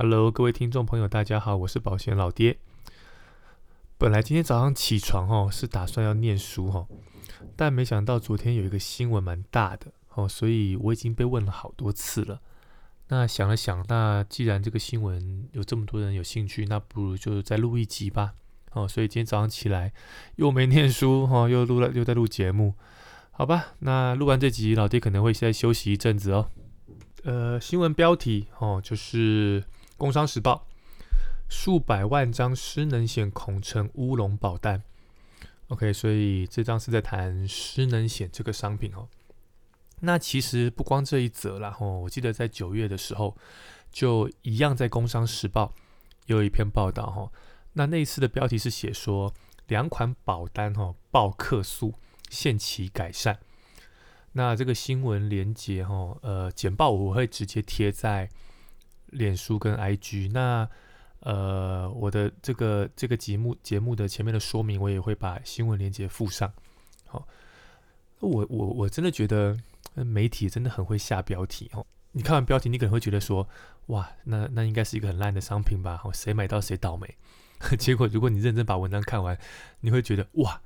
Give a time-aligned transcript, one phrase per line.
[0.00, 2.56] Hello，各位听众朋友，大家好，我是保险老爹。
[3.98, 6.86] 本来今天早上起床哦，是打算要念书哈，
[7.56, 12.40] 但没想到昨天有一个新闻蛮大的哦，所以我已经被问了好多次了。
[13.08, 18.34] 那想了想，那既然这个新闻有这么多人有兴趣，那不如就再录一集吧。
[18.74, 19.92] 哦，所以今天早上起来
[20.36, 22.76] 又没念书哈，又录了又在录节目，
[23.32, 23.74] 好吧。
[23.80, 26.48] 那录完这集，老爹可能会再休息一阵子哦。
[27.24, 29.60] 呃，新闻标题哦，就是
[29.98, 30.66] 《工商时报》
[31.50, 34.82] 数百万张失能险恐成乌龙保单。
[35.68, 39.08] OK，所以这张是在谈失能险这个商品哦。
[40.00, 43.36] 那其实不光这一则啦，哦，我记得在九月的时候，
[43.92, 45.74] 就一样在《工商时报》
[46.26, 47.32] 有一篇报道哈。
[47.72, 49.34] 那那一次的标题是写说
[49.66, 51.94] 两款保单哈报客诉
[52.30, 53.40] 限期改善。
[54.32, 58.30] 那这个新闻连接哈，呃，简报我会直接贴在
[59.10, 60.30] 脸书跟 IG。
[60.32, 60.68] 那
[61.20, 66.52] 呃，我的这个这个节目节目的前面的说明，我也会把新闻链接附上。
[67.06, 67.26] 好，
[68.20, 69.56] 我我我真的觉得
[69.94, 71.84] 媒体真的很会下标题哦。
[72.12, 73.48] 你看完标题，你可能会觉得说，
[73.86, 76.00] 哇，那那应该是一个很烂的商品吧？
[76.04, 77.16] 哦，谁买到谁倒霉。
[77.78, 79.38] 结果如果你认真把文章看完，
[79.80, 80.60] 你会觉得哇。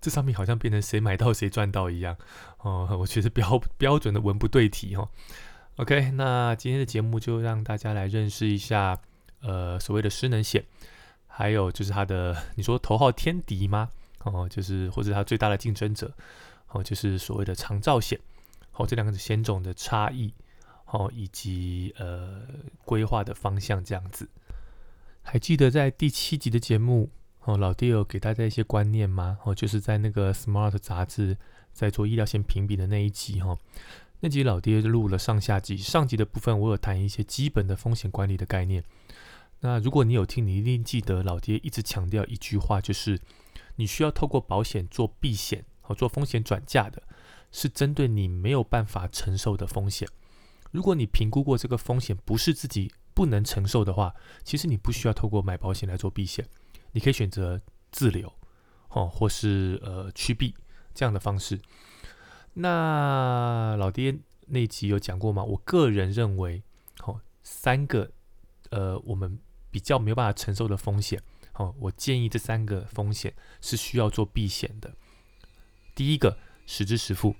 [0.00, 2.16] 这上面好像变成谁买到谁赚到一样
[2.58, 5.08] 哦，我觉得标标准的文不对题哦。
[5.78, 9.00] OK，那今天的节目就让大家来认识一下，
[9.42, 10.64] 呃，所谓的失能险，
[11.28, 13.88] 还有就是它的，你说头号天敌吗？
[14.24, 16.12] 哦，就是或者它最大的竞争者，
[16.70, 18.18] 哦，就是所谓的长照险，
[18.72, 20.34] 哦，这两个险种的差异，
[20.86, 22.42] 哦，以及呃
[22.84, 24.28] 规划的方向这样子。
[25.22, 27.08] 还记得在第七集的节目？
[27.44, 29.38] 哦，老爹有给大家一些观念吗？
[29.44, 31.36] 哦，就是在那个 Smart 杂志
[31.72, 33.56] 在做医疗险评比的那一集哈，
[34.20, 38.82] 那集老爹录了上下集，上集的部分我有谈一些基本的风险管理的概念。
[39.60, 43.20] 那如果你有听，你一定记得老爹一直强调一句话，就是
[43.76, 47.00] 你需要透过保险做避险和做风险转嫁的，
[47.52, 50.08] 是针对你没有办法承受的风险。
[50.72, 54.12] 如果你评估过这个风险不是自己不能承受的话，
[54.42, 56.44] 其实你不需要透过买保险来做避险。
[56.90, 57.60] 你可以选择
[57.92, 58.32] 自留，
[58.90, 60.52] 哦，或是呃趋避
[60.92, 61.60] 这样的方式。
[62.60, 65.44] 那老爹那集有讲过吗？
[65.44, 66.62] 我个人认为，
[67.04, 68.10] 哦，三个
[68.70, 69.38] 呃我们
[69.70, 71.22] 比较没有办法承受的风险，
[71.54, 74.92] 哦，我建议这三个风险是需要做避险的。
[75.94, 76.36] 第一个，
[76.66, 77.36] 实支实付，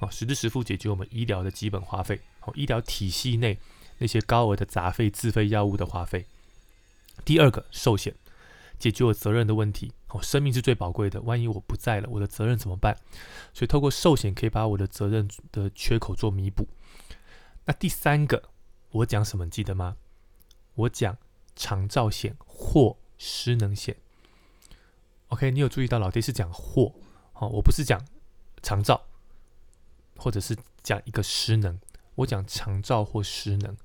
[0.00, 3.58] 哦，实支实付解决我们医疗的基本花费，哦，医疗体系内
[3.98, 6.26] 那些高额的杂费、自费药物的花费。
[7.24, 8.14] 第二个，寿险。
[8.78, 12.96] 解决我责任的问题，哦，生命是最宝贵的，万一我不在了，我的责任怎么办？
[13.54, 16.66] 所以透过寿险可以把我的责任的缺口做弥补。
[17.64, 18.50] 那第三个，
[18.90, 19.96] 我讲什么记得吗？
[20.74, 21.16] 我讲
[21.54, 23.96] 长照险或失能险。
[25.28, 26.92] OK，你有注意到老爹是讲或，
[27.34, 28.04] 哦，我不是讲
[28.62, 29.00] 长照，
[30.16, 31.78] 或者是讲一个失能，
[32.16, 33.76] 我讲长照或失能，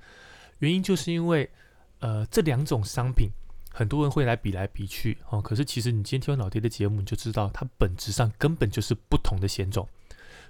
[0.58, 1.52] 原因就是因为，
[2.00, 3.30] 呃，这两种商品。
[3.78, 9.86] 很多人会来比来比去哦，可是其实你今天听完老爹的节目，你就知道它本质上根本就是不同的险种，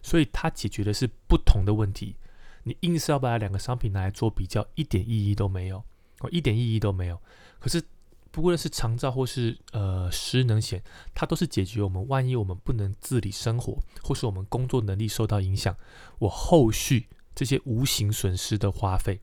[0.03, 2.15] 所以它解决的是不同的问题。
[2.61, 5.83] 你硬是要把两个商品拿来做比较，一点意义都没有
[6.19, 7.19] 哦，一点意义都没有。
[7.57, 7.81] 可是
[8.29, 10.83] 不论是长照或是呃失能险，
[11.15, 15.75] 它都是解决我们万一我们不能自理生活，或是我们工作能力受到影响，
[16.19, 19.19] 我后续这些无形损失的花费。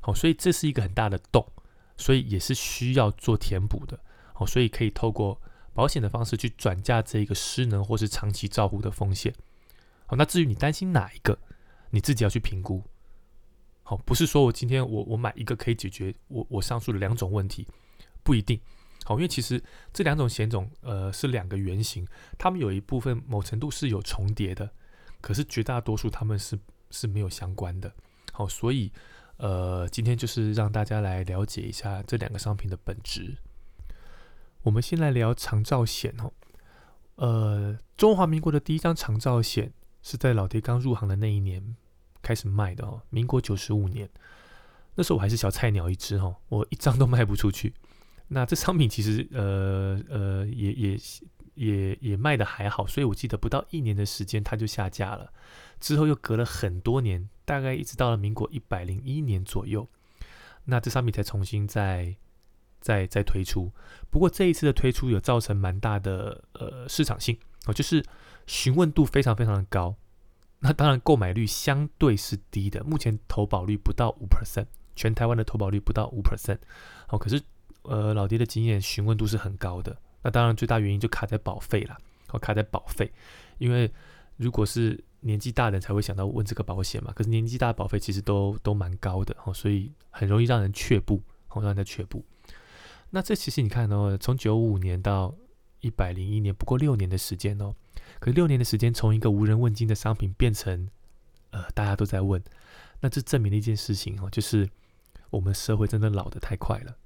[0.00, 1.46] 好，所以这是一个很大的洞。
[1.96, 3.98] 所以也是需要做填补的，
[4.34, 5.40] 哦，所以可以透过
[5.72, 9.32] 保险的方式去转嫁这一个失能或是长期照护的风险，
[10.06, 11.38] 好，那至于你担心哪一个，
[11.90, 12.82] 你自己要去评估，
[13.84, 17.66] 好，不是说我今天我我买一个可以解决我我上述的两种问题，
[18.22, 18.60] 不一定，
[19.04, 19.62] 好，因为其实
[19.92, 22.04] 这两种险种呃是两个原型，
[22.36, 24.68] 它们有一部分某程度是有重叠的，
[25.20, 26.58] 可是绝大多数它们是
[26.90, 27.92] 是没有相关的，
[28.32, 28.90] 好，所以。
[29.36, 33.36] 呃，今天就是让大家来了解一下这两个商品的本质。
[34.62, 36.32] 我们先来聊长照险哦。
[37.16, 39.72] 呃，中华民国的第一张长照险
[40.02, 41.76] 是在老爹刚入行的那一年
[42.22, 44.08] 开始卖的哦，民国九十五年。
[44.94, 47.74] 那时候我还是小菜鸟一只哦，我一张都卖不出去。
[48.28, 50.98] 那这商品其实呃呃也也
[51.54, 55.32] 也也卖的还好，所以我记得不到一年的时间它就下架了。
[55.78, 59.88] 之后又隔了很多年，大概一直到了民国一百零一年左右，
[60.64, 62.14] 那这商品才重新再
[62.80, 63.70] 再再推出。
[64.10, 68.04] 不过这一次的推出有造成蛮大的呃市场性哦，就是
[68.46, 69.94] 询问度非常非常的高。
[70.60, 74.66] 那当然购买率相对是低的，目前投保率不到五 percent
[74.96, 76.58] 全台湾的投保率不到五 percent，
[77.08, 77.42] 哦，可是
[77.82, 79.94] 呃老爹的经验询问度是很高的。
[80.22, 81.98] 那当然最大原因就卡在保费啦，
[82.30, 83.12] 哦，卡在保费，
[83.58, 83.92] 因为
[84.38, 92.24] 如果是年纪大的人才会想到问这个保险嘛，可是年纪大的保费其实都都蛮高的，哦，所以很容易让人却步，哦，让人家却步。
[93.10, 95.34] 那这其实你看哦，从九五年到
[95.80, 97.74] 一百零一年，不过六年的时间哦。
[98.20, 100.88] 可六年的时间，从一个无人问津的商品变成，
[101.50, 102.42] 呃，大家都在问，
[103.00, 104.68] 那这证明了一件事情哦，就是
[105.30, 106.96] 我们社会真的老得太快了，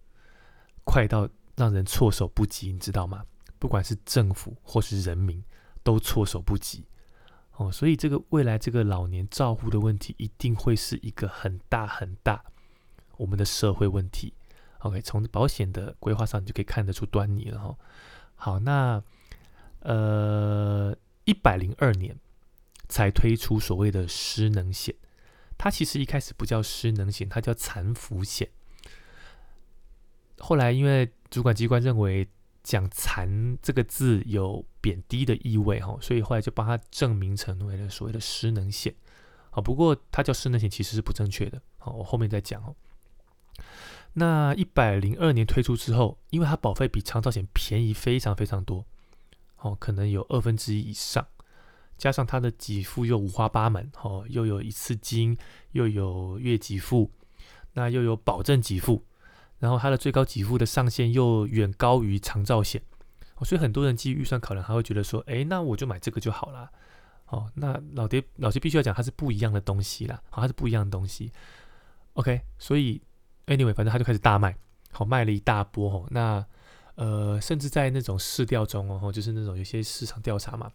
[0.84, 3.24] 快到让人措手不及，你知道吗？
[3.58, 5.42] 不管是政府或是人民，
[5.82, 6.84] 都措手不及
[7.58, 7.70] 哦。
[7.70, 12.42] 所以这个未来这个老年照护的问题，一定会是一个很大很大
[13.18, 14.32] 我们的社会问题。
[14.78, 17.76] OK，从保险的规划上，你就可以看得出端倪了哈。
[18.34, 19.02] 好，那。
[19.80, 20.94] 呃，
[21.24, 22.18] 一百零二年
[22.88, 24.92] 才推出所谓的失能险，
[25.56, 28.50] 它其实一开始不叫失能险，它叫残服险。
[30.40, 32.28] 后来因为主管机关认为
[32.68, 38.94] 讲“残”这个字有贬低的意味哈，所以后来就帮它证明成为了所谓的失能险。
[39.48, 41.62] 好，不过它叫失能险其实是不正确的。
[41.78, 42.76] 好，我后面再讲哦。
[44.12, 48.84] 那一百零二年推出之后，因为它保费比长照险便宜非常非常多。
[49.60, 51.26] 哦，可能有二分之一以上，
[51.96, 55.38] 加上它的给付又五花八门，哦，又有一次金，
[55.72, 57.10] 又有月给付，
[57.72, 59.04] 那又有保证给付，
[59.58, 62.82] 然后它的最高给付的上限又远高于长照险，
[63.36, 66.70] 哦，所以很多人基于预算考量，他会觉得说，哎，那我就买这个就好了，
[67.26, 71.32] 哦，那老爹老爹必须要讲，它是不一样的东西啦，好，它是不一样的东西
[72.14, 73.00] ，OK，所以
[73.46, 74.56] anyway，反正他就开始大卖，
[74.90, 76.44] 好，卖了一大波，哦，那。
[77.00, 80.68] 呃，甚至在那种市调中哦，就是那种有些市场调查嘛，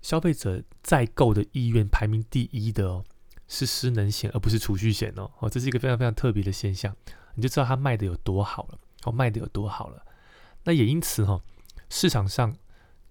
[0.00, 3.04] 消费者在购的意愿排名第一的哦，
[3.46, 6.96] 是失能险而不是储蓄险哦，哦，这是一个非常非常特别的现象，
[7.34, 10.04] 你就知道它卖的有多好了，哦，卖的有多好了。
[10.64, 11.40] 那也因此哈，
[11.90, 12.56] 市场上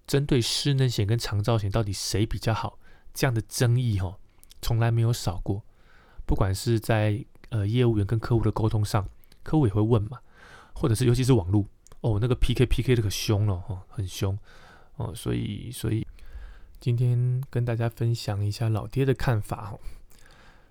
[0.06, 2.78] 针对失能险跟长照险到底谁比较好
[3.12, 4.18] 这样的争议哈，
[4.60, 5.62] 从来没有少过。
[6.26, 9.08] 不管是在呃业务员跟客户的沟通上，
[9.42, 10.18] 客户也会问嘛，
[10.74, 11.66] 或者是尤其是网络。
[12.00, 14.38] 哦，那个 PK PK 的可凶了哈，很凶
[14.96, 16.06] 哦，所以所以
[16.78, 19.78] 今天跟大家分享一下老爹的看法哈。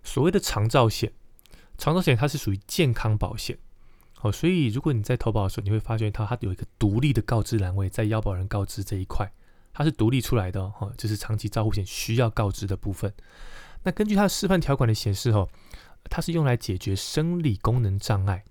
[0.04, 1.12] 所谓的长照险，
[1.78, 3.58] 长寿险它是属于健康保险
[4.22, 9.32] 哦，所以如果你在投保的时候，你会发现它它有一个独立的告知栏位，在腰保人告知这一块，
[9.74, 13.14] 它是独立出来的哦，就是长期照护险需要告知的部分。
[13.84, 15.50] 那根据它的示范条款的显示哦，
[16.10, 18.44] 它是用来解决生理功能障碍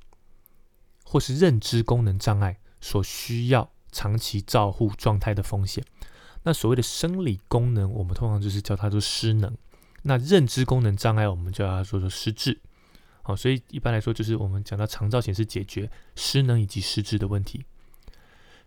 [1.04, 2.58] 或是认知功能障碍。
[2.84, 5.84] 所需要长期照护状态的风险，
[6.42, 9.52] 那所谓的生理功能，我们通常就是叫它做失能；
[10.02, 12.60] 那认知功能障碍，我们叫它做做失智。
[13.22, 17.64] 好，所以一般来说，就是我们讲到肠造显是解决失能以及失智的问题。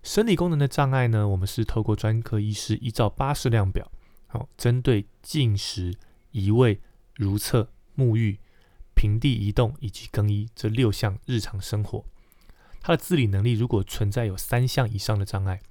[0.01, 3.91] 生理功能的障碍呢，我们是透过专科医师依照巴氏量表，
[4.27, 5.93] 好，针对进食、
[6.31, 6.79] 移位、
[7.15, 8.39] 如厕、沐浴、
[8.95, 12.05] 平地移动以及更衣这六项日常生活。
[12.81, 15.61] 他的自理能力如果存在有三项以上的障碍，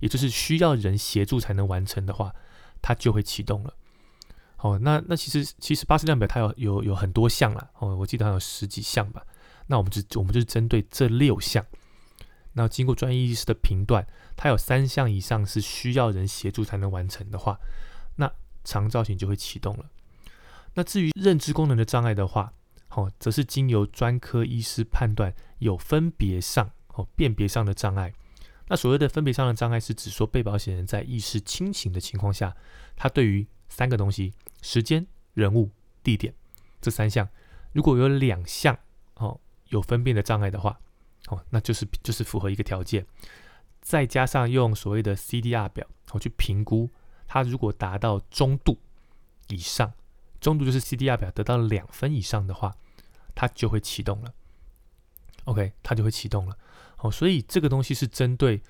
[0.00, 2.34] 也就是需要人协助才能完成的话，
[2.80, 3.74] 它就会启动了。
[4.58, 9.22] 哦，那那其实其实巴氏量表它有有有很多项了，哦，我记得还有十几项吧。
[9.66, 11.64] 那我们就我们就是针对这六项，
[12.52, 17.58] 那经过专业医师的评断，它有三项以上是需要人协助才能完成的话，
[18.16, 18.32] 那
[18.64, 19.86] 长照型就会启动了。
[20.74, 22.52] 那至于认知功能的障碍的话，
[22.90, 28.12] 哦，则是经由专科医师判断有分别上哦辨别上的障碍。
[28.68, 32.56] 那所谓的分别上的障碍，是指说被保险人在意识清醒的情况下，
[32.96, 34.32] 他对于三个东西：
[34.62, 35.70] 时间、人物、
[36.02, 36.34] 地点
[36.80, 37.28] 这三项，
[37.72, 38.78] 如果有两项
[39.14, 40.80] 哦有分辨的障碍的话，
[41.28, 43.06] 哦，那就是就是符合一个条件。
[43.80, 46.90] 再加上用所谓的 CDR 表哦去评估，
[47.26, 48.78] 他如果达到中度
[49.48, 49.92] 以上，
[50.40, 52.76] 中度就是 CDR 表得到两分以上的话。
[53.38, 54.32] 它就会启动了
[55.44, 56.56] ，OK，它就会启动了。
[57.00, 58.62] 哦，所以这个东西是针对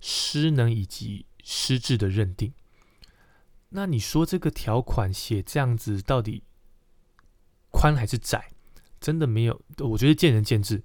[0.00, 2.52] 失能以及失智的认定。
[3.72, 6.42] 那你说这个条款写这样子到底
[7.70, 8.50] 宽还是窄？
[9.00, 10.82] 真的没有，我觉得见仁见智。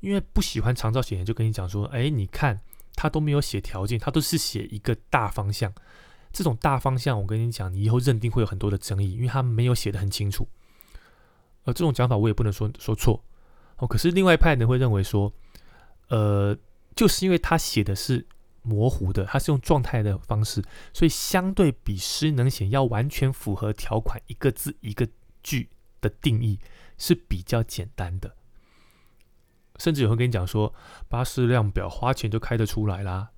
[0.00, 2.60] 因为不喜欢长照险人就跟你讲说，哎，你看
[2.96, 5.72] 他都没有写条件，他都是写一个大方向。
[6.32, 10.48] 这种大方向，我跟你讲，你以后认定会有很多的争议，因为他没有写的很清楚。
[11.64, 13.22] 呃，这种讲法我也不能说说错
[13.76, 13.86] 哦。
[13.86, 15.32] 可是另外一派呢会认为说，
[16.08, 16.56] 呃，
[16.96, 18.26] 就是因为他写的是
[18.62, 25.06] 模糊的，它是用状态的方式，所以相对比失能险要完全符合条款一个字一个
[25.42, 25.68] 句
[26.00, 26.58] 的定义，
[26.96, 28.34] 是比较简单的。
[29.78, 30.72] 甚至有人跟你讲说，
[31.08, 33.30] 巴士量表花钱就开得出来啦，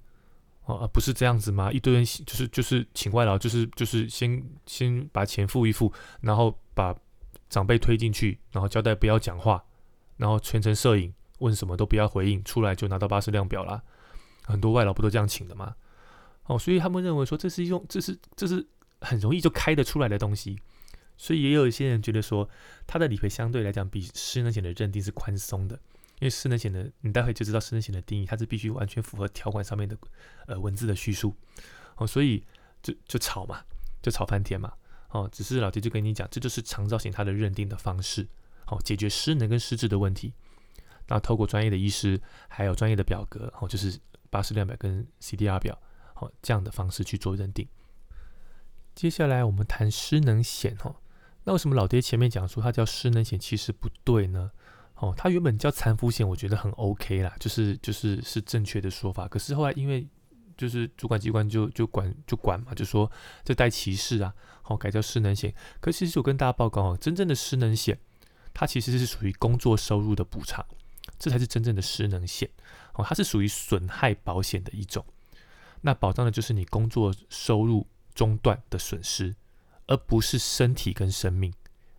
[0.64, 1.72] 哦，不是这样子吗？
[1.72, 5.90] 一堆人就是就是请外劳，就是就是先先把钱付一付，
[6.20, 6.94] 然后把
[7.48, 9.64] 长辈推进去，然后交代不要讲话，
[10.16, 13.82] 然后全程摄影，问什么都不要回应，出来就拿到巴士量表啦。
[14.44, 15.74] 很多外劳不都这样请的吗？
[16.46, 18.66] 哦，所以他们认为说这是一种，这是这是
[19.00, 20.58] 很容易就开得出来的东西。
[21.16, 22.48] 所以也有一些人觉得说，
[22.86, 25.78] 他的理赔相对来讲比失能险的认定是宽松的。
[26.20, 29.96] 因为失能险的，你待会就知道失能险的定义，它是必须完全符合条款上面的
[30.46, 31.34] 呃文字的叙述
[31.96, 32.42] 哦，所以
[32.82, 33.64] 就就吵嘛，
[34.00, 34.72] 就吵翻天嘛
[35.10, 35.28] 哦。
[35.30, 38.28] 只是老爹就跟你讲，这就是长照险它的认定的方式，
[38.64, 40.32] 好解决失能跟失智的问题。
[41.08, 43.98] 那透过专业的医师，还有专业的表格，哦，就是
[44.34, 45.80] 巴氏量表跟 CDR 表，
[46.12, 47.68] 好这样的方式去做认定。
[48.92, 50.96] 接下来我们谈失能险哈，
[51.44, 54.50] 那为什么老爹前面讲说它叫失能险，其实不对呢？
[54.96, 59.28] 哦，它原本叫残服险，我觉得很 OK 啦，就是就是是正确的说法。
[59.28, 60.04] 可是后来因为
[60.56, 63.08] 就是主管机关就就管就管嘛，就说
[63.44, 65.54] 这带歧视啊，好改叫失能险。
[65.80, 67.96] 可其实我跟大家报告哦，真正的失能险，
[68.52, 70.66] 它其实是属于工作收入的补偿，
[71.20, 72.50] 这才是真正的失能险。
[72.94, 75.04] 哦，它是属于损害保险的一种，
[75.82, 79.34] 那保障的就是你工作收入中断的损失，
[79.86, 81.52] 而不是身体跟生命。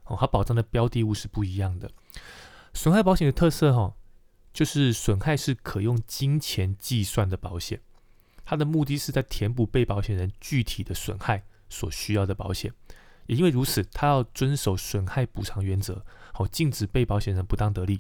[0.06, 1.92] 哦，它保障的标的物是不一样的。
[2.74, 3.94] 损害保险的特色，哈，
[4.54, 7.82] 就是损害是可用金钱计算的保险，
[8.46, 12.72] 它的目的是在填补被保险人具体的损害所需要的保险。
[13.26, 18.00] 也因为如此，它要遵守损害补偿原则，好，禁止被保险人不当得利。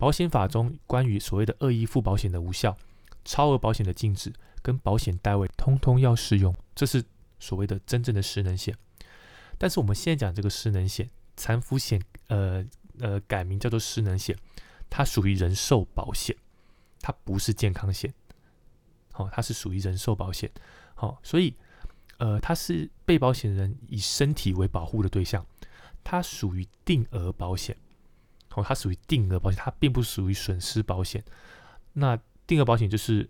[0.00, 2.76] 保险法中关于所谓的恶意付保险的无效、
[3.24, 6.52] 超额保险的禁止跟保险单位，通通要适用。
[6.74, 7.04] 这是
[7.38, 8.74] 所谓的真正的失能险。
[9.58, 12.66] 但是我们现在讲这个失能险、残服险，呃。
[12.98, 14.36] 呃，改名叫做失能险，
[14.90, 16.36] 它属于人寿保险，
[17.00, 18.12] 它不是健康险。
[19.10, 20.50] 好，它是属于人寿保险。
[20.94, 21.54] 好，所以
[22.18, 25.46] 呃，它是被保险人以身体为保护的对象，
[26.04, 27.74] 它属于定额保险。
[28.50, 31.24] 好，它属于定额保险，它并不属于损失保险。
[31.94, 33.28] 那定额保险就是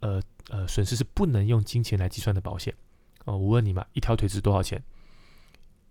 [0.00, 2.74] 呃呃，损失是不能用金钱来计算的保险。
[3.24, 4.82] 哦，我问你嘛，一条腿值多少钱？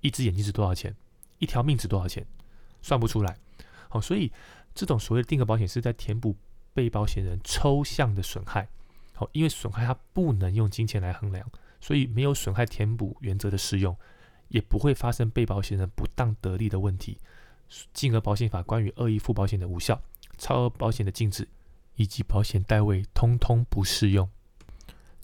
[0.01, 0.95] 一只眼睛值多少钱？
[1.39, 2.25] 一条命值多少钱？
[2.81, 3.35] 算不出来，
[3.89, 4.31] 好，所以
[4.75, 6.35] 这种所谓的定额保险是在填补
[6.71, 8.69] 被保险人抽象的损害，
[9.13, 11.49] 好，因为损害它不能用金钱来衡量，
[11.81, 13.97] 所以没有损害填补原则的适用，
[14.49, 17.17] 也不会发生被保险人不当得利的问题。
[17.93, 20.01] 金额保险法关于恶意付保险的无效、
[20.37, 21.47] 超额保险的禁止
[21.95, 24.29] 以及保险代位，通通不适用。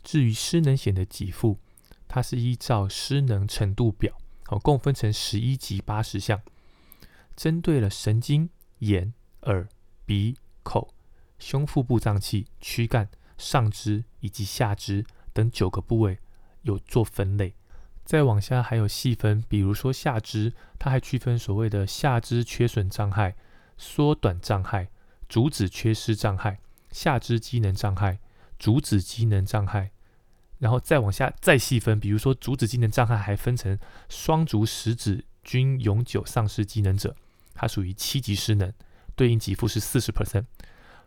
[0.04, 1.58] 至于失能险的给付，
[2.08, 4.18] 它是依照失能程度表，
[4.48, 6.42] 哦，共分成十一级八十项。
[7.36, 9.68] 针对了神经、眼、耳、
[10.06, 10.94] 鼻、口、
[11.40, 16.18] 胸腹部脏器、躯干、上肢以及下肢等九个部位
[16.64, 17.56] 有做分类，
[18.03, 23.36] 再往下还有细分，比如说下肢，它还区分所谓的下肢缺损障碍、
[23.77, 24.89] 缩短障碍、
[25.29, 26.60] 足趾缺失障碍、
[26.91, 28.20] 下肢机能障碍、
[28.60, 29.91] 足趾机能障碍，
[30.60, 33.77] 然后再往下再细分，比如说足趾机能障碍还分成
[34.10, 37.15] 双足食指均永久丧失机能者。
[37.53, 38.74] 它属于七级失能，
[39.15, 40.46] 对应给付是四十 percent。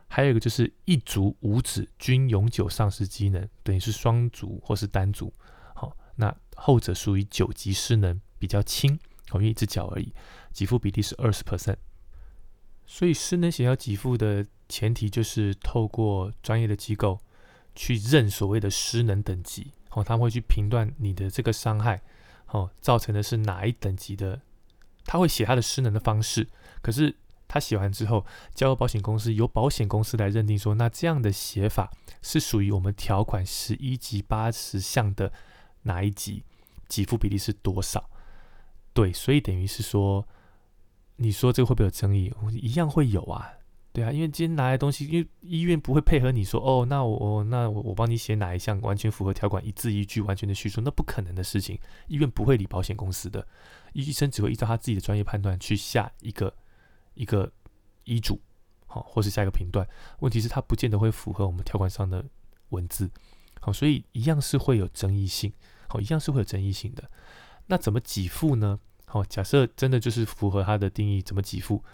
[0.08, 5.32] 还有一个就是一足五指均永久丧失机能，等于是双足或是单足。
[5.74, 8.98] 好，那后者属于九级失能，比较轻，
[9.32, 10.12] 因为一只脚而已，
[10.52, 11.76] 给付比例是二十 percent。
[12.86, 17.18] 所以失能险要给付的前提就是透过专业的机构
[17.74, 22.02] 去认所谓的失能等级，哦，他们会去评断你的这个伤害，
[22.48, 24.40] 哦，造成的是哪一等级的。
[25.06, 26.48] 他会写他的失能的方式，
[26.80, 27.14] 可是
[27.46, 31.90] 他写完之后交由保险公司，由保险公司来认定说，那这样的写法
[32.22, 35.32] 是属于我们条款十一级八十项的
[35.84, 36.44] 哪一级，
[36.88, 38.10] 给付比例是多少？
[38.92, 40.26] 对，所以等于是说，
[41.16, 42.30] 你说这个会不会有争议？
[42.60, 43.50] 一样会有啊。
[43.92, 53.46] 对啊，因为今天拿来东西，因为医院不会配合你说，哦，那我那我我帮你写哪一项完全符合条款，一字一句完全的叙述，那不可能的事情，医院不会理保险公司的，
[53.92, 56.52] 医生只会依照他自己的专业判断去下一个
[57.14, 57.52] 一个
[58.02, 58.40] 医嘱，
[58.86, 59.86] 好，或是下一个评断。
[60.18, 62.24] 问题是，他不见得会符合我们条款上的
[62.70, 63.08] 文字，
[63.60, 65.52] 好，所以一样是会有争议性，
[65.94, 67.08] 好，一样是会有争议性的。
[67.66, 68.80] 那怎么给付呢？
[69.06, 71.84] 好，假设真的就是符合他的定义，怎么给付？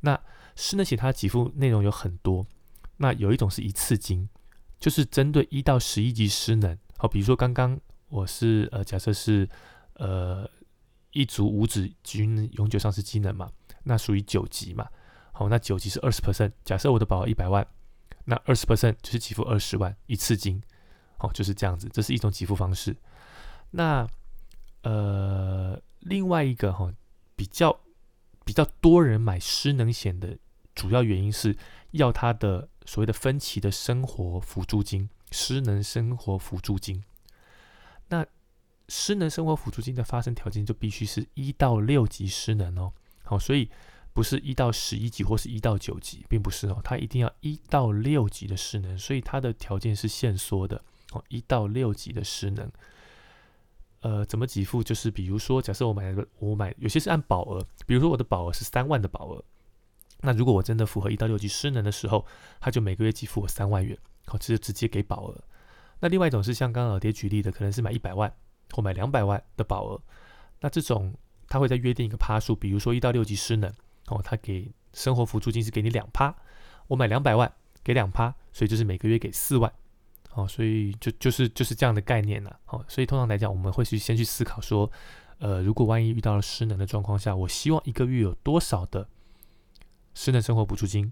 [0.00, 0.20] 那
[0.54, 2.46] 失能险它给付内容有很多，
[2.98, 4.28] 那有一种是一次金，
[4.78, 9.48] 就是针对一到十一级失能，好，比如说刚刚我是呃假设是
[9.94, 10.46] 呃
[11.12, 13.50] 一组五指均永久丧失机能嘛，
[13.84, 14.86] 那属于九级嘛。
[15.32, 16.52] 好，那九级是二十 percent。
[16.62, 17.66] 假设我的保额一百万，
[18.26, 20.62] 那二十 percent 就是给付二十万一次金。
[21.16, 22.94] 好，就是这样子，这是一种给付方式。
[23.70, 24.08] 那
[24.82, 26.92] 呃，另外一个哈，
[27.34, 27.80] 比较
[28.44, 30.38] 比较多人买失能险的
[30.74, 31.56] 主要原因是
[31.90, 37.02] 要他的所谓的分期的生活辅助金，失能生活辅助金。
[38.08, 38.24] 那
[38.88, 42.92] 失能生活辅助金的发生条件就必须是一到六级失能哦。
[43.24, 43.68] 好，所以
[44.12, 50.80] 不是一到十一级或是一到九级，并不是哦，它一定要一到六级的失能，所以它的条件是限缩的
[51.10, 52.70] 哦，一到六级的失能。
[54.00, 54.82] 呃，怎么给付？
[54.82, 59.42] 就是比如说，假设我买了，我买有些是按保额，比如说我的保额是三万的保额，
[60.20, 62.24] 那如果我真的符合一到六级失能的时候，
[62.60, 65.44] 他就每个月给付我三万元，好，这就直接给保额。
[65.98, 68.32] 那另外一种是像刚刚老爹举例的，可能是买一百万
[68.70, 70.00] 或买两百万的保额，
[70.60, 71.14] 那这种
[71.48, 73.72] 他会再约定一个趴数，比如说一到六级失能，
[74.08, 76.34] 哦，他给生活辅助金是给你两趴，
[76.86, 77.50] 我买两百万
[77.82, 79.72] 给两趴，所以就是每个月给四万。
[80.36, 82.60] 哦，所以就就是就是这样的概念了。
[82.66, 84.90] 哦，所以通常来讲，我们会去先去思考说，
[85.38, 89.08] 呃，如果万一遇到了失能的状况下，我希望一个月有多少的
[90.12, 91.10] 失能生活补助金，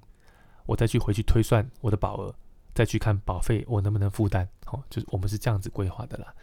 [0.67, 2.35] 我再去回去推算我的保额，
[2.75, 4.47] 再去看保费我能不能负担。
[4.67, 6.35] 哦，就是我们是这样子规划的啦。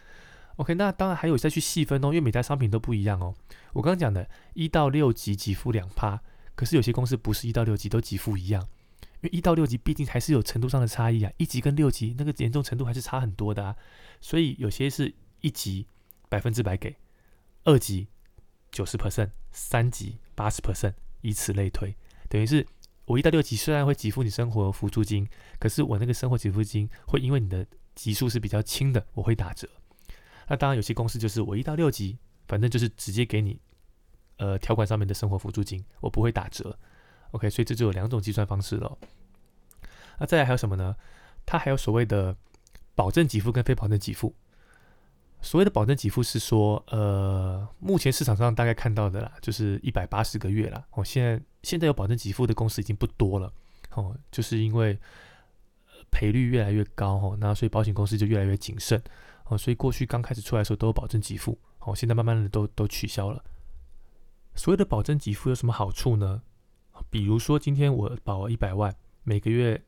[0.56, 3.32] OK，那当然还有再去细分哦，因为每家商品都不一样哦。
[3.74, 6.20] 我刚刚讲的一到六级给付两趴，
[6.56, 8.66] 可是有些公司不是一到六级都给付一样。
[9.22, 13.76] 因为一到六级毕竟还是有程度上的差异啊，一级跟六级那个严重程度还是差很多的啊，
[14.20, 15.86] 所以有些是一级
[16.28, 16.96] 百分之百给，
[17.64, 18.08] 二级
[18.72, 21.94] 九十 percent，三级八十 percent，以此类推，
[22.28, 22.66] 等于是
[23.04, 25.28] 我一到六级虽然会给付你生活辅助金，
[25.60, 27.64] 可是我那个生活给付金会因为你的
[27.94, 29.68] 级数是比较轻的，我会打折。
[30.48, 33.60] 那当然有些公司就是我一到六级，反正就是直接给你
[34.38, 36.76] 呃条款上面的生活辅助金，我不会打折。
[37.32, 38.96] OK，所以这就有两种计算方式了。
[40.18, 40.96] 那再来还有什么呢？
[41.44, 42.36] 它还有所谓的
[42.94, 44.34] 保证给付跟非保证给付。
[45.40, 50.86] 所谓的保证给付是说，呃，目前市场上大概看到的啦，就是一百八十个月啦。
[50.92, 53.52] 哦，现在现在有保证给付的公司已经不多了。
[53.94, 54.96] 哦，就是因为
[56.12, 59.02] 赔率越来越高，哦，那所以保险公司就越来越谨慎。
[59.46, 63.42] 哦，所以过去刚开始出来的时候都有保证给付，哦，现在慢慢的都都取消了。
[64.54, 66.42] 所谓的保证给付有什么好处呢？
[67.10, 69.82] 比如说，今天我保一百万，每个月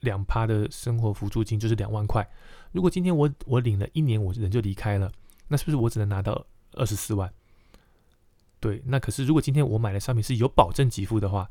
[0.00, 2.28] 两趴的生活辅助金就是两万块。
[2.72, 5.10] 如果今天我我领了一年，我人就离开了，
[5.48, 7.32] 那是不是我只能拿到二十四万？
[8.60, 11.48] 对，那可是如果今天我买的商品是有保证给付的话，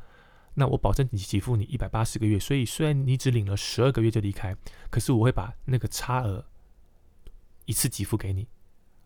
[0.54, 4.56] 那我保证你给付你一百八十个月，所以虽然你只领了十二个月就离开，
[4.90, 6.46] 可是我会把那个差额
[7.66, 8.48] 一次给付给你。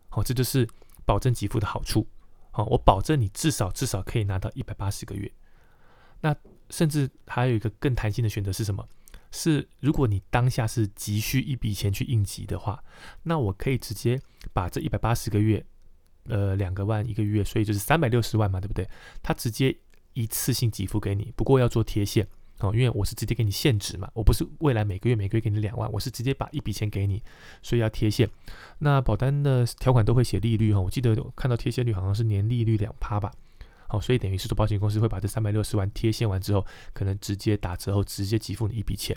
[0.08, 0.68] 好，这就是
[1.04, 2.06] 保证给付的好处。
[2.50, 5.32] 好，我保证你至少至少可以拿到一百八十个月。
[6.22, 6.34] 那
[6.70, 8.88] 甚至还有一个更弹性的选择是什么？
[9.34, 12.84] 是如果你当下是急需一笔钱去应急的话，
[13.22, 14.20] 那我可以直接
[14.52, 15.64] 把这一百八十个月，
[16.28, 18.86] 呃，两个万一个月，所以就是三百六十万嘛，对不对？
[19.22, 19.74] 他直接
[20.12, 27.22] 一次性给付给你，不过要做贴现哦，因为我是直接给你现值嘛，我不是未来每个月每个月给你两万，我是直接把一笔钱给你，
[27.62, 28.28] 所以要贴现。
[28.80, 33.32] 那保单的条款都会写利率哈，我记得看到贴现率好像是年利率两趴吧。
[33.92, 39.14] 好，所以等于是说，保险公司会把这三百六十万贴现完之后，可能直接打折后直接给付你一笔钱，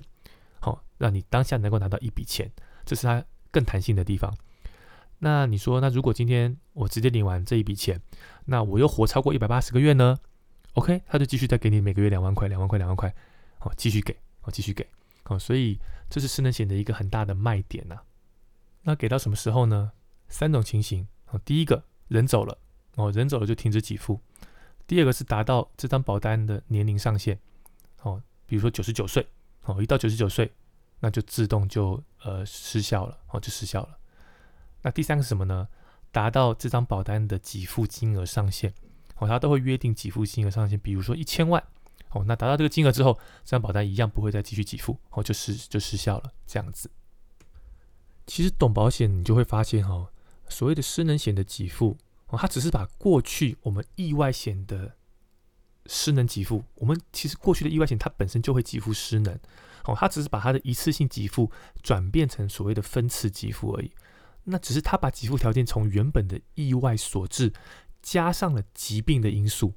[0.60, 2.52] 好，让你当下能够拿到一笔钱，
[2.84, 4.36] 这是它更弹性的地方。
[5.20, 8.02] 那你说，那如果今天我直接领完这一笔钱，
[8.48, 10.18] 那我又活超过一百八十个月呢
[10.74, 13.16] ？OK，他就继续再给你每个月两万块，两万块，两万块，
[13.60, 14.86] 好，继续给，好，继续给，
[15.24, 18.00] 好，所以这是失能险的一个很大的卖点呐。
[18.84, 19.94] 那给到什么时候呢？
[20.28, 22.58] 三种情形，好，第一个人走了，
[22.96, 24.20] 哦，人走了就停止给付。
[24.88, 27.40] 第二个是达到这张保单的年龄上限，
[28.04, 29.28] 哦，比如说九十九岁，
[29.64, 30.54] 哦，一到九十九岁，
[31.00, 33.98] 那就自动就呃失效了，哦，就失效了。
[34.84, 35.68] 那第三个是什么呢？
[36.12, 38.74] 达到这张保单的给付金额上限，
[39.18, 41.62] 哦，它都会约定给付金额上限，比如说一千万，
[42.12, 46.92] 哦，那达到这个金额之后，这张保单一样不会再继续给付，哦，就失就失效了，这样子。
[48.28, 50.10] 其实懂保险，你就会发现，哈，
[50.48, 51.98] 所谓的失能险的给付。
[52.28, 54.96] 哦，它只是把过去我们意外险的
[55.86, 59.38] 失能给付，我们其实过去的意外险它本身就会给付失能，
[59.84, 61.52] 哦，它只是把它的一次性给付
[61.84, 63.92] 转变成所谓的分次给付而已。
[64.46, 67.54] 那只是它把给付条件从原本的意外所致
[68.02, 69.74] 加上了疾病的因素，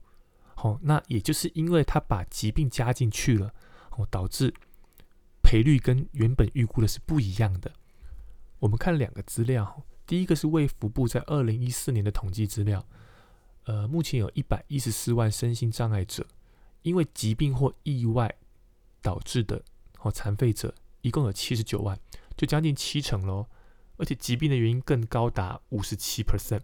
[0.54, 3.52] 好，那也就是因为它把疾病加进去了，
[3.90, 4.54] 哦，导致
[5.42, 7.72] 赔率跟原本预估的是不一样的。
[8.60, 9.84] 我们看两个资料。
[10.08, 12.82] 第一个是卫福部在二零一四年的统计资料，
[13.64, 16.26] 呃，目前有一百一十四万身心障碍者，
[16.80, 18.34] 因为疾病或意外
[19.02, 19.62] 导致的
[20.00, 22.00] 哦残废者一共有七十九万，
[22.38, 23.46] 就将近七成喽。
[23.98, 26.62] 而且疾病的原因更高达五十七 percent。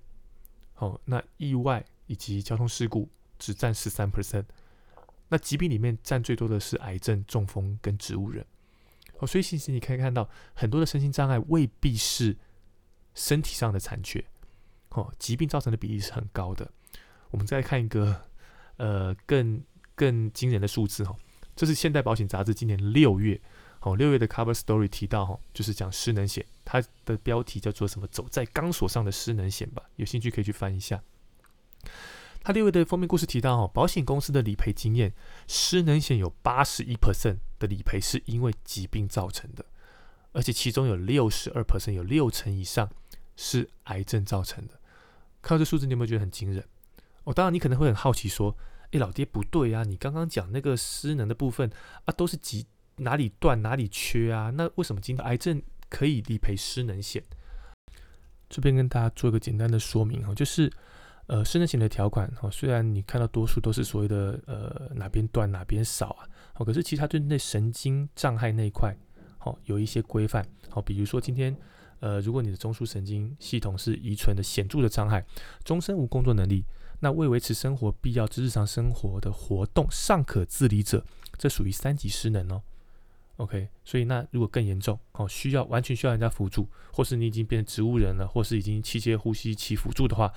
[0.77, 4.45] 哦，那意外以及交通事故只占十三 percent。
[5.29, 8.47] 那疾病里面占最多的是癌症、中风跟植物人。
[9.19, 12.35] 哦，所以其实你可以看到很多的身心障碍未必是
[13.15, 14.25] 身体上的残缺。
[14.91, 16.71] 哦，疾病造成的比例是很高的。
[17.31, 18.23] 我们再看一个
[18.77, 19.61] 呃更
[19.97, 21.17] 更惊人的数字哈，
[21.57, 23.41] 这是现代保险杂志今年六月
[23.81, 28.07] 哦六月的 cover story 提到哈，就是讲失能险，它的标题叫做什么？
[28.07, 29.83] 走在钢索上的失能险吧。
[29.97, 31.03] 有兴趣可以去翻一下。
[32.45, 35.13] 它六月的封面故事提到哈，保险公司的理赔经验，
[35.49, 39.65] 失能险有八十一 percent 的理赔是因为疾病造成的，
[40.33, 42.89] 而且其中有六十二 percent 有六成以上
[43.37, 44.75] 是癌症造成的。
[45.43, 46.65] 看到这数字，你有没有觉得很惊人？
[47.25, 48.57] 哦，当然你可能会很好奇，说，
[48.93, 51.71] 诶，老爹不对啊，你刚刚讲那个失能的部分
[52.07, 52.67] 啊，都是几
[52.97, 54.51] 哪里断哪里缺啊？
[54.51, 57.23] 那为什么今天癌症可以理赔失能险？
[58.49, 60.71] 这边跟大家做一个简单的说明哈，就是
[61.27, 68.95] 呃，失能险的条款哈，虽然你看到多数都是所谓的呃哪边断哪边少啊，哦，可是其实它对那神经障碍那一块，
[69.39, 71.55] 好有一些规范，好，比如说今天。
[72.05, 75.25] 呃，如果你的中枢神经系统是遗传的显著的障碍，
[75.65, 76.63] 终身无工作能力，
[77.01, 81.03] 那为维持生活必要之日常生活的活动尚可自理者，
[81.39, 82.61] 这属于三级失能哦。
[83.37, 90.31] OK，所以那如果更严重哦，需要完全需要人家辅助，或是你已经变成植物人了，或是已经器械呼吸器辅助的话，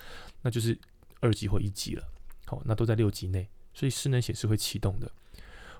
[0.44, 0.80] 那就是
[1.20, 2.04] 二级或一级了。
[2.46, 5.12] 好，那都在六级内，所以失能显示会启动的，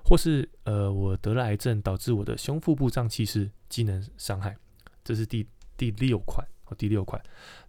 [0.04, 4.54] 或是呃，我得了癌症，导致我的胸腹部脏器是机能伤害，
[5.02, 5.46] 这是第。
[5.78, 7.22] 第六款哦，第六款。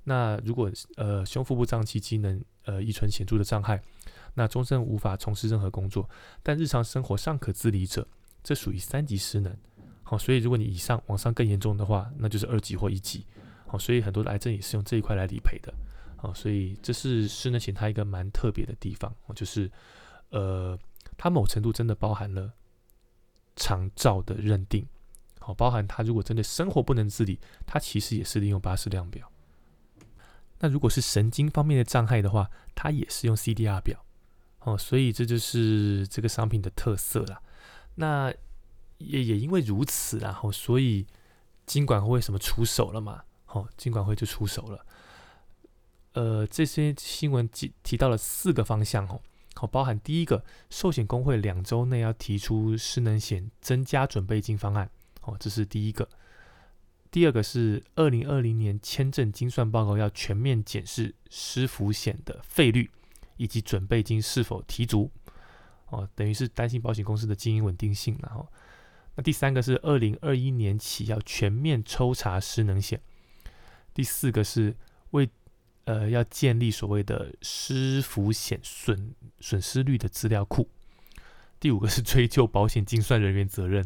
[0.04, 3.82] 那如果呃胸腹部脏器机能呃遗传显著的障碍，
[4.34, 6.10] 那终身无法从事任何工作，
[6.44, 8.06] 但日常生活尚可自理者，
[8.44, 9.56] 这属于三级失能。
[10.04, 13.26] 好，所以如果你以上往上更严重的话，那就是二级或一级。
[13.68, 15.72] 好，所以很多的癌症也是用这一块来理赔的。
[16.18, 19.72] 好，所以这是失能险它一个蛮特别的地方，就是
[20.32, 20.78] 呃
[21.16, 22.52] 它某程度真的包含了
[23.56, 24.86] 长照的认定。
[25.50, 29.32] 好，包含他如果真的生活不能自理，他其实也是利用巴氏量表。
[30.60, 34.06] 那如果是神经方面的障碍的话，他也是用 CDR 表。
[34.60, 37.42] 哦，所以这就是这个商品的特色啦。
[37.96, 38.32] 那
[39.00, 41.08] 也也因为如此，然后所以
[41.66, 43.24] 金管会为什么出手了嘛？
[43.48, 44.86] 哦，金管会就出手了。
[46.14, 49.20] 呃，这些新闻提提到了四个方向哦。
[49.56, 54.92] 好，包含第一个，寿险工会两周内要提出失能险增加准备金方案。
[55.30, 56.08] 哦，这是第一个。
[57.12, 62.92] 第二个是二零二零年签证精算报告要全面检视失福险的费率
[63.38, 65.12] 以及准备金是否提足。
[65.88, 68.16] 哦，等于是担心保险公司的经营稳定性。
[68.22, 68.48] 然后，
[69.16, 73.02] 那第三个是二零二一年起要全面抽查失能险。
[73.94, 74.76] 第四个是
[75.12, 75.28] 为
[75.86, 80.70] 呃要建立所谓的失福险损损失率的资料库。
[81.60, 83.84] 第五个是追究保险精算人员责任。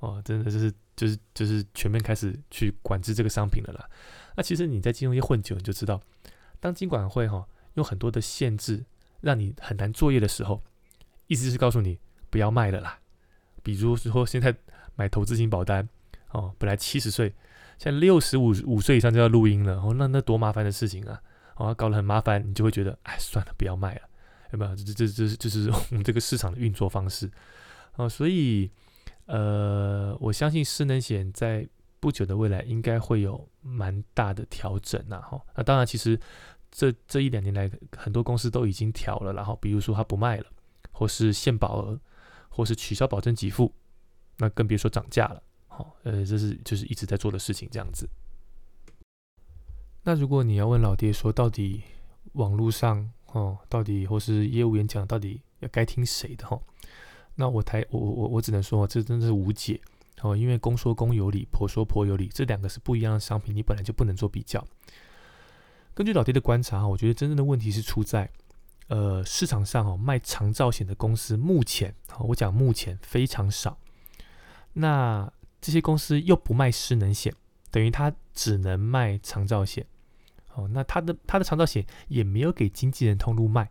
[0.00, 3.88] 哦，真的就是就是就是全面开始去管制这个商品了啦。
[4.36, 6.00] 那其实你在金融业混久，你就知道，
[6.60, 8.84] 当金管会哈有很多的限制，
[9.20, 10.62] 让你很难作业的时候，
[11.26, 11.98] 意思是告诉你
[12.30, 13.00] 不要卖了啦。
[13.64, 14.54] 比如说现在
[14.94, 15.88] 买投资型保单，
[16.30, 17.34] 哦，本来七十岁，
[17.76, 21.20] 现在六十五五岁以上就要录音了，哦，那那多麻烦的事情啊，
[21.56, 24.02] 哦，搞得很麻烦，你就会觉得，哎，算了，不要卖了，
[24.52, 24.76] 有没有？
[24.76, 27.28] 这这这这是我们这个市场的运作方式
[27.96, 28.70] 啊，所以。
[29.28, 31.68] 呃，我相信失能险在
[32.00, 35.38] 不久的未来应该会有蛮大的调整呐，哈。
[35.54, 36.18] 那当然，其实
[36.70, 40.46] 这这一两年来，很多公司都已经调了，然后比如说它不卖了，
[40.92, 42.00] 或是限保额，
[42.48, 43.70] 或是取消保证给付，
[44.38, 48.08] 那更别说涨价了，好，呃，这是就是一直在做的事情这样子。
[50.04, 51.82] 那如果你要问老爹说，到底
[52.32, 56.58] 网络上哦，到底或是业务员讲，到底要该听谁的哈？
[57.40, 59.80] 那我台我我我只能说，这真的是无解
[60.22, 64.66] 哦，因为公说公有理，婆说婆有理，这两个是不一样的商品，你本来就不能做比较。
[65.94, 68.28] 根据老爹的观察，我觉得真正的问题是出在，
[68.88, 73.78] 呃，市场上哦卖长照险的公司目前，我讲目前非常少。
[74.72, 77.32] 那这些公司又不卖失能险，
[77.70, 79.86] 等于他只能卖长照险。
[80.54, 83.70] 哦，那他的他的长照险也没有给经纪人通路卖，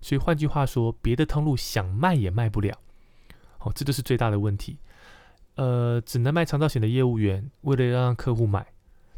[0.00, 2.78] 所以换句话说，别的通路想卖也卖不了。
[3.60, 4.78] 哦，这就是最大的问题。
[5.56, 8.66] 呃，只能卖长照险的业务员，为了让客户买，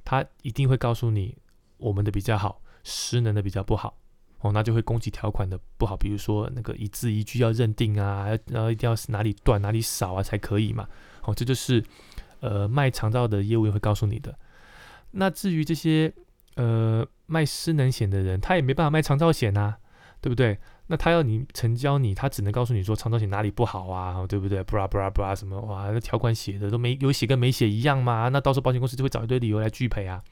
[0.05, 1.37] 他一定会告诉你
[1.77, 3.97] 我们的比较好，失能的比较不好。
[4.41, 10.89] 哦，那就会攻击条款的不好，比如说那个一字一句要认定啊，然后一定要是哪里断哪里少啊才可以嘛。
[11.23, 11.85] 哦，这就是
[12.41, 14.37] 呃卖长照的业务员会告诉你的。
[15.13, 16.13] 那至于这些
[16.57, 19.77] 呃卖失能险的人，他也没办法卖长照险呐，
[20.21, 20.59] 对不对？
[20.93, 24.63] 那他要你成交你，他只能告诉你说长照险哪里不好啊，对不对？
[24.63, 30.23] 布拉布拉布拉什么哇，那条款写的都没有写跟没写一样嘛，那到时候保险公司就会找一堆理由来拒赔啊。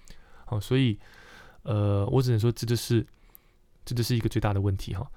[0.44, 0.98] 好，所以
[1.62, 3.06] 呃，我只能说这就是
[3.86, 5.10] 这就是一个最大的问题哈。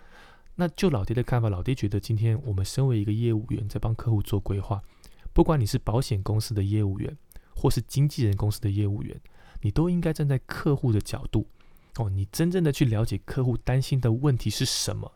[0.55, 4.81] 那就老爹的看法，老爹觉得今天我们身为一个业务员，在帮客户做规划，
[5.33, 7.17] 不管你是保险公司的业务员，
[7.53, 9.19] 或是经纪人公司的业务员，
[9.61, 11.45] 你都应该站在客户的角度
[11.97, 15.11] 哦，你真正的去了解客户担心的问题是什么。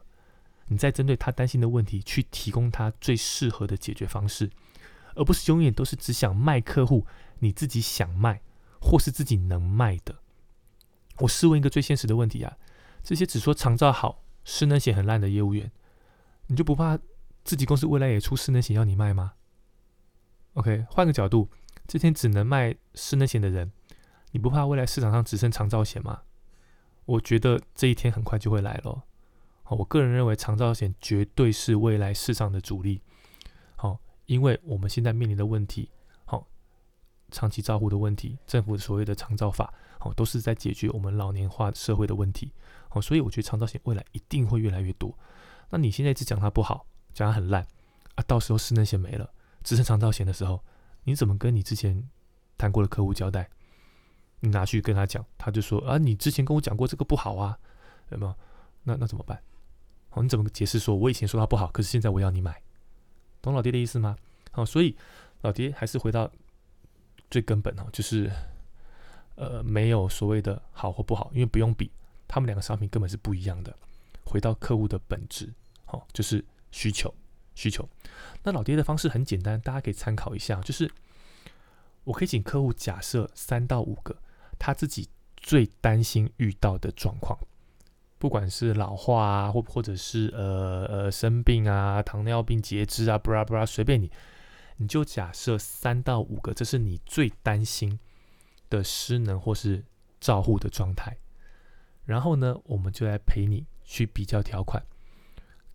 [0.67, 4.49] 你再针对他担心的问题去提供他最适合的解决方式，
[5.15, 7.05] 而不是永远都是只想卖客户
[7.39, 8.41] 你自己想卖
[8.81, 10.15] 或是自己能卖的。
[11.19, 12.57] 我试问一个最现实的问题啊，
[13.01, 15.71] 这些只说长照好、失能险很烂的业务员，
[16.47, 16.99] 你就不怕
[17.43, 19.33] 自己公司未来也出失能险要你卖吗
[20.53, 21.49] ？OK，换个角度，
[21.87, 23.71] 这天只能卖失能险的人，
[24.31, 26.21] 你不怕未来市场上只剩长照险吗？
[27.05, 29.05] 我觉得这一天很快就会来了。
[29.75, 33.01] 我个人认为长照险绝对是未来市场的主力。
[33.75, 35.89] 好，因为我们现在面临的问题，
[36.25, 36.47] 好，
[37.31, 42.53] 长期照护的问题，政府所谓的长照法，好，都是在解决我们老年化社会的问题。
[42.89, 45.17] 好，所以我觉得长照险未来一定会越来越多。
[45.69, 47.61] 那你现在一直讲它不好，讲它很烂
[48.15, 49.29] 啊，到时候失能险没了，
[49.63, 50.63] 只剩长照险的时候，
[51.03, 52.09] 你怎么跟你之前
[52.57, 53.49] 谈过的客户交代？
[54.39, 57.59] 你拿去跟他讲，他就说啊，你之前跟我讲过这个不好啊，
[58.11, 58.33] 有没有？
[58.83, 59.41] 那那怎么办？
[60.23, 62.61] 你怎么解释说，我以前说它不好，可是现在我要你买，
[63.41, 64.17] 懂老爹的意思吗？
[64.51, 64.95] 好，所以
[65.41, 66.31] 老爹还是回到
[67.29, 68.31] 最根本哦，就是
[69.35, 71.91] 呃，没有所谓的好或不好，因为不用比，
[72.27, 73.75] 他们两个商品根本是不一样的。
[74.25, 75.53] 回到客户的本质，
[75.85, 77.13] 好，就是需求，
[77.55, 77.87] 需求。
[78.43, 80.91] 那老爹的方式很简单，大家可以参考一下，就是
[82.03, 84.17] 我可以请客户假设三到五个
[84.57, 87.37] 他自己最担心遇到的状况。
[88.19, 94.11] 不管是老化啊，或或者是呃呃生病啊，糖尿病、截肢啊，布拉布拉，随便你，
[94.77, 97.99] 你就假设三到五个，这是你最担心
[98.71, 99.85] 的失能或是
[100.19, 101.15] 照护的状态。
[102.05, 104.83] 然后呢，我们就来陪你去比较条款，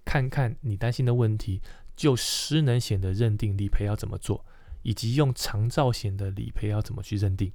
[0.05, 1.61] 看看你担心的问题，
[1.95, 4.45] 就失能险的认定理赔要怎么做，
[4.83, 7.53] 以及用长照险的理赔要怎么去认定。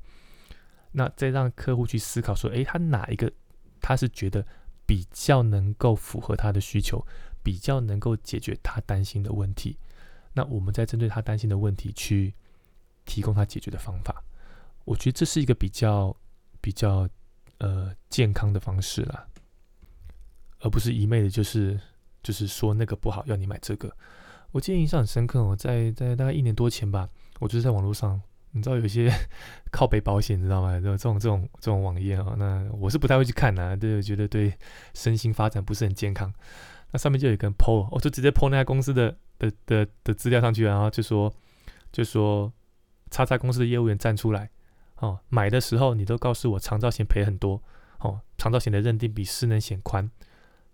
[0.93, 3.29] 那再让客户去思考说，诶，他哪一个
[3.81, 4.47] 他是觉得。
[4.87, 7.05] 比较能够符合他的需求，
[7.43, 9.77] 比较能够解决他担心的问题。
[10.33, 12.33] 那我们再针对他担心的问题去
[13.05, 14.23] 提供他解决的方法。
[14.85, 16.15] 我觉得这是一个比较
[16.61, 17.07] 比较
[17.57, 19.27] 呃健康的方式啦，
[20.61, 21.77] 而不是一昧的就是
[22.23, 23.93] 就是说那个不好要你买这个。
[24.51, 28.21] 我记得印象很深刻，我在在大概一年多前吧，我就是在网络上。
[28.57, 29.11] 你知道有些
[29.71, 30.79] 靠背保险，知道吗？
[30.79, 34.53] 这种这种这种网页啊，那我是不太会去看的，对，觉得对
[34.93, 36.33] 身心发展不是很健康。
[36.91, 41.31] 那上面就有一个 PO，我就直接 PO 那家公司的的的的资料上去，然后就说
[41.91, 42.51] 就说
[43.11, 44.49] 叉叉公司的业务员站出来，
[44.97, 47.61] 哦，买的时候你都告诉我长照险赔很多，
[47.99, 50.09] 哦，长照险的认定比失能险宽，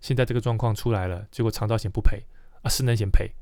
[0.00, 2.22] 现在这个状况出来了，结果长照险不赔
[2.62, 3.32] 啊，失能险赔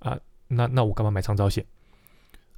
[0.00, 0.18] 啊，
[0.48, 1.64] 那那我干嘛买长照险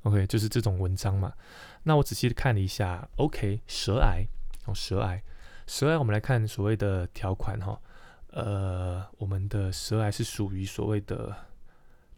[0.04, 1.34] ？OK，就是这种文章嘛。
[1.82, 4.24] 那我仔细的看了一下，OK，舌癌
[4.64, 5.22] 哦，舌癌，
[5.66, 7.78] 舌癌，我们来看所谓的条款哈。
[8.28, 11.36] 呃，我们的舌癌是属于所谓的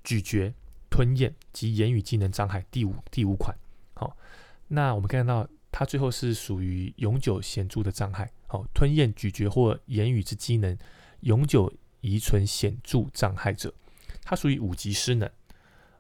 [0.03, 0.55] 咀嚼、
[0.89, 3.55] 吞咽及言语技能障碍第五第五款。
[3.95, 4.17] 好，
[4.69, 8.31] 那我们看到它最后是属于永久显著的障碍。
[8.47, 10.79] 好，吞咽、咀嚼或言语之机能
[11.21, 11.71] 永久
[12.01, 13.75] 遗存显著障碍者，
[14.23, 15.29] 它属于五级失能。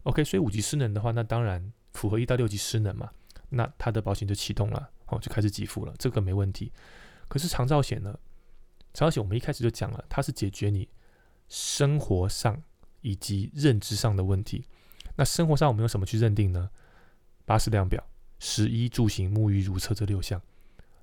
[0.04, 3.10] OK，所以五级失能的话，那当然符合一到六级失能嘛，
[3.48, 6.70] 那他的保险就启动了，哦，就开始给付了，这个没问题。
[7.26, 8.16] 可是长照险呢？
[8.94, 10.88] 长照险我们一开始就讲了，它是解决你
[11.48, 12.62] 生活上
[13.00, 14.64] 以及认知上的问题。
[15.16, 16.70] 那生活上我们用什么去认定呢？
[17.44, 18.04] 八十量表、
[18.38, 20.40] 食衣住行、沐浴如厕这六项。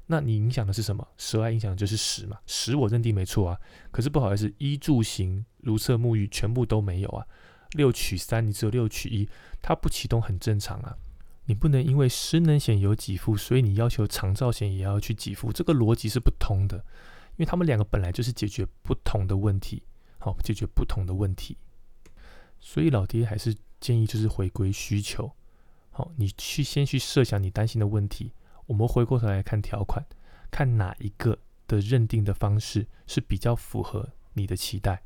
[0.06, 1.08] 那你影响的是什么？
[1.17, 3.58] 舌癌影响的就是食嘛，食我认定没错啊。
[3.91, 7.25] 可是不好意思，衣住行如厕沐浴全部都没有啊。
[7.73, 9.29] 六取三，你只有六取一，
[9.62, 10.97] 它不启动很正常啊。
[11.45, 16.77] 你不能因为失能险有给付，所以你要求长照险也要去给付，这个逻辑是不通的。
[17.36, 19.83] 因为他们两个本来就是解决不同的问题，
[20.19, 21.57] 好，解决不同的问题。
[22.59, 25.33] 所以老爹还是建议就是回归需求，
[25.89, 28.31] 好，你去先去设想你担心的问题，
[28.67, 30.05] 我们回过头来看条款，
[30.49, 35.03] 看哪一个的认定的方式是比较符合你的期待，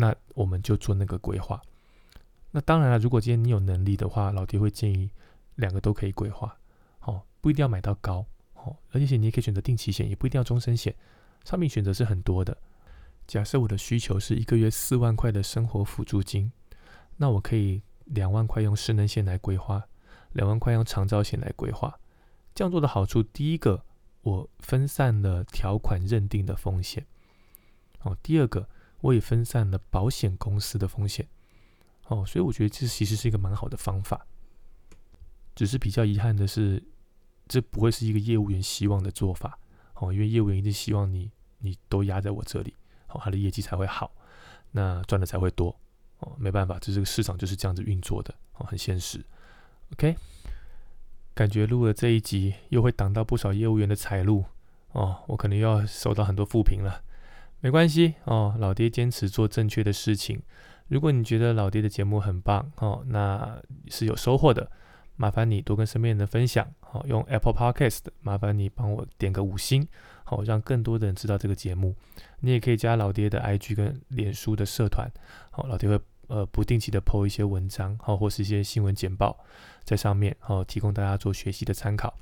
[0.00, 1.60] 那我们就做那个规划。
[2.52, 5.10] 那当然了，如果今天你有能力的话，老爹会建议
[5.56, 6.56] 两个都可以规划。
[7.00, 10.94] 好，不一定要买到高，好，而且你也可以选择定期险，也不一定要终身险，
[11.44, 12.56] 商品选择是很多的。
[13.26, 16.52] 假设我的需求是一个月四万块的生活辅助金，
[17.16, 19.86] 那我可以两万块用失能险来规划，
[20.32, 21.98] 两万块用长照险来规划。
[22.54, 23.84] 这样做的好处，第一个，
[24.22, 27.06] 我分散了条款认定的风险，
[28.00, 28.68] 哦，第二个，
[29.00, 31.28] 我也分散了保险公司的风险，
[32.08, 34.26] 哦，所以我觉得这其实是一个蛮好的方法。
[35.54, 36.82] 只是比较遗憾的是，
[37.46, 39.58] 这不会是一个业务员希望的做法，
[39.94, 42.74] 哦，因为业务员一定希望你你都压在我这里。
[43.08, 44.12] 哦，他的业绩才会好，
[44.72, 45.74] 那赚的才会多
[46.18, 46.32] 哦。
[46.38, 49.24] 没办法，这这个市场就是这样子运作的哦，很现实。
[49.92, 50.14] OK，
[51.34, 54.44] 感觉录了这一集又会挡到不少业务员的财路
[54.92, 57.02] 哦，我可能又要收到很多负评了。
[57.60, 60.40] 没关系哦，老爹坚持做正确的事情。
[60.88, 64.70] 如果你觉得老爹的节目很棒哦，那是有收获的。
[65.16, 69.86] 麻烦你多跟身边人分享，好用 Apple Podcast，麻烦你帮我点个五星，
[70.22, 71.92] 好让更多的人知道这个节目。
[72.38, 75.10] 你也可以加老爹的 IG 跟脸书的社团，
[75.50, 79.36] 好老爹会呃不定期的 po 一些文章，好或是一些新闻简报
[79.82, 82.14] 在上面，好提供大家做学习的参考。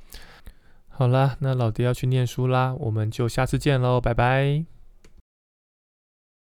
[0.88, 4.75] 好啦，那老爹要去念书啦，我们就下次见喽，拜拜。